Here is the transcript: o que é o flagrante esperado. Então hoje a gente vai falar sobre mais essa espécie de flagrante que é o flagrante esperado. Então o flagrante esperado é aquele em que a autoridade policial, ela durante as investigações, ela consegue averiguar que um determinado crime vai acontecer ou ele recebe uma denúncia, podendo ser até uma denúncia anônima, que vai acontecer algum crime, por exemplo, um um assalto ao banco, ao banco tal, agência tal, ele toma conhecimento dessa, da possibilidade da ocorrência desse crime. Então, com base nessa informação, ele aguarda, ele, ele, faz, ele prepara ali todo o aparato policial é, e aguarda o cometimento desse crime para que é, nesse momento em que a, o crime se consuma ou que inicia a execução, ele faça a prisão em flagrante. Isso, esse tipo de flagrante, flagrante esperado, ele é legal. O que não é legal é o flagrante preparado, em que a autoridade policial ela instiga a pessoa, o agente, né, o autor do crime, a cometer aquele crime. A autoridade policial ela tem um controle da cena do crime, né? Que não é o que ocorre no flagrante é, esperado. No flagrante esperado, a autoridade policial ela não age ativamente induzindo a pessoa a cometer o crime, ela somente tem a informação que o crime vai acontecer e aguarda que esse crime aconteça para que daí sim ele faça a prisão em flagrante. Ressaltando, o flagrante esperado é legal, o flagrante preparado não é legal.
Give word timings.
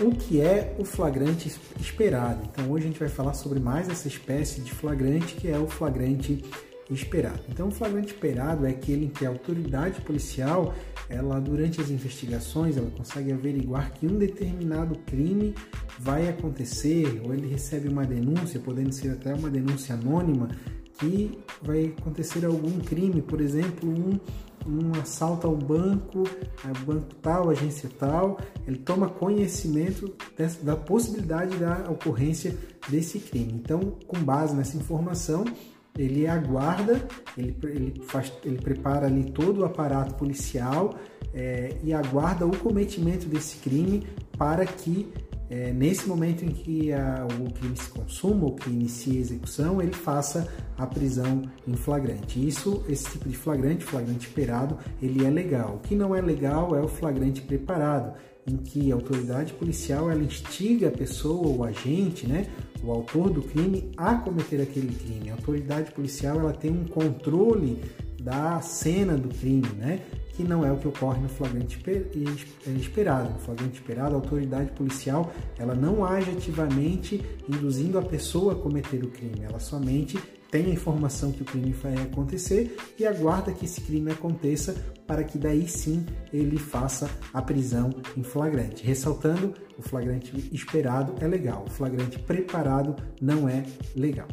o 0.00 0.10
que 0.10 0.40
é 0.40 0.74
o 0.78 0.84
flagrante 0.84 1.52
esperado. 1.80 2.42
Então 2.50 2.70
hoje 2.70 2.84
a 2.84 2.88
gente 2.88 2.98
vai 2.98 3.08
falar 3.08 3.34
sobre 3.34 3.60
mais 3.60 3.88
essa 3.88 4.08
espécie 4.08 4.60
de 4.60 4.72
flagrante 4.72 5.34
que 5.34 5.48
é 5.48 5.58
o 5.58 5.66
flagrante 5.66 6.42
esperado. 6.90 7.40
Então 7.48 7.68
o 7.68 7.70
flagrante 7.70 8.08
esperado 8.08 8.66
é 8.66 8.70
aquele 8.70 9.06
em 9.06 9.08
que 9.08 9.24
a 9.24 9.28
autoridade 9.28 10.00
policial, 10.02 10.74
ela 11.08 11.40
durante 11.40 11.80
as 11.80 11.90
investigações, 11.90 12.76
ela 12.76 12.90
consegue 12.90 13.32
averiguar 13.32 13.92
que 13.92 14.06
um 14.06 14.18
determinado 14.18 14.98
crime 15.06 15.54
vai 15.98 16.28
acontecer 16.28 17.22
ou 17.24 17.32
ele 17.32 17.46
recebe 17.46 17.88
uma 17.88 18.04
denúncia, 18.04 18.60
podendo 18.60 18.92
ser 18.92 19.12
até 19.12 19.32
uma 19.34 19.48
denúncia 19.48 19.94
anônima, 19.94 20.48
que 20.98 21.38
vai 21.62 21.94
acontecer 21.98 22.44
algum 22.44 22.78
crime, 22.80 23.22
por 23.22 23.40
exemplo, 23.40 23.88
um 23.88 24.18
um 24.66 25.00
assalto 25.00 25.46
ao 25.46 25.56
banco, 25.56 26.24
ao 26.64 26.84
banco 26.84 27.14
tal, 27.22 27.50
agência 27.50 27.88
tal, 27.98 28.38
ele 28.66 28.78
toma 28.78 29.08
conhecimento 29.08 30.12
dessa, 30.36 30.62
da 30.64 30.76
possibilidade 30.76 31.56
da 31.56 31.90
ocorrência 31.90 32.56
desse 32.88 33.18
crime. 33.18 33.52
Então, 33.52 33.80
com 34.06 34.18
base 34.18 34.54
nessa 34.54 34.76
informação, 34.76 35.44
ele 35.96 36.26
aguarda, 36.26 37.06
ele, 37.36 37.56
ele, 37.62 38.02
faz, 38.06 38.32
ele 38.44 38.58
prepara 38.58 39.06
ali 39.06 39.30
todo 39.30 39.60
o 39.60 39.64
aparato 39.64 40.14
policial 40.14 40.94
é, 41.32 41.76
e 41.82 41.92
aguarda 41.92 42.46
o 42.46 42.56
cometimento 42.56 43.26
desse 43.26 43.58
crime 43.58 44.06
para 44.36 44.66
que 44.66 45.12
é, 45.50 45.72
nesse 45.72 46.08
momento 46.08 46.44
em 46.44 46.48
que 46.48 46.92
a, 46.92 47.26
o 47.26 47.52
crime 47.52 47.76
se 47.76 47.90
consuma 47.90 48.44
ou 48.44 48.54
que 48.54 48.70
inicia 48.70 49.14
a 49.14 49.20
execução, 49.20 49.82
ele 49.82 49.92
faça 49.92 50.48
a 50.76 50.86
prisão 50.86 51.42
em 51.66 51.74
flagrante. 51.74 52.46
Isso, 52.46 52.82
esse 52.88 53.10
tipo 53.10 53.28
de 53.28 53.36
flagrante, 53.36 53.84
flagrante 53.84 54.26
esperado, 54.26 54.78
ele 55.02 55.24
é 55.24 55.30
legal. 55.30 55.76
O 55.76 55.78
que 55.78 55.94
não 55.94 56.14
é 56.14 56.20
legal 56.20 56.74
é 56.74 56.80
o 56.80 56.88
flagrante 56.88 57.42
preparado, 57.42 58.14
em 58.46 58.56
que 58.56 58.90
a 58.90 58.94
autoridade 58.94 59.52
policial 59.54 60.10
ela 60.10 60.22
instiga 60.22 60.88
a 60.88 60.92
pessoa, 60.92 61.48
o 61.48 61.64
agente, 61.64 62.26
né, 62.26 62.46
o 62.82 62.90
autor 62.90 63.30
do 63.30 63.42
crime, 63.42 63.90
a 63.96 64.14
cometer 64.16 64.60
aquele 64.60 64.94
crime. 64.94 65.30
A 65.30 65.34
autoridade 65.34 65.92
policial 65.92 66.40
ela 66.40 66.52
tem 66.52 66.70
um 66.70 66.84
controle 66.84 67.80
da 68.20 68.60
cena 68.60 69.16
do 69.16 69.28
crime, 69.28 69.68
né? 69.76 70.00
Que 70.36 70.42
não 70.42 70.64
é 70.64 70.72
o 70.72 70.76
que 70.76 70.88
ocorre 70.88 71.20
no 71.20 71.28
flagrante 71.28 71.78
é, 71.86 72.70
esperado. 72.70 73.32
No 73.32 73.38
flagrante 73.38 73.74
esperado, 73.74 74.14
a 74.14 74.18
autoridade 74.18 74.72
policial 74.72 75.32
ela 75.58 75.74
não 75.74 76.04
age 76.04 76.30
ativamente 76.30 77.24
induzindo 77.48 77.98
a 77.98 78.02
pessoa 78.02 78.52
a 78.52 78.56
cometer 78.56 79.04
o 79.04 79.08
crime, 79.08 79.42
ela 79.42 79.58
somente 79.58 80.18
tem 80.50 80.66
a 80.66 80.68
informação 80.68 81.32
que 81.32 81.42
o 81.42 81.44
crime 81.44 81.72
vai 81.72 81.94
acontecer 81.94 82.76
e 82.96 83.04
aguarda 83.04 83.50
que 83.50 83.64
esse 83.64 83.80
crime 83.80 84.12
aconteça 84.12 84.72
para 85.04 85.24
que 85.24 85.36
daí 85.36 85.66
sim 85.66 86.06
ele 86.32 86.58
faça 86.58 87.10
a 87.32 87.42
prisão 87.42 87.90
em 88.16 88.22
flagrante. 88.22 88.84
Ressaltando, 88.84 89.52
o 89.76 89.82
flagrante 89.82 90.32
esperado 90.54 91.12
é 91.20 91.26
legal, 91.26 91.64
o 91.66 91.70
flagrante 91.70 92.20
preparado 92.20 92.94
não 93.20 93.48
é 93.48 93.64
legal. 93.96 94.28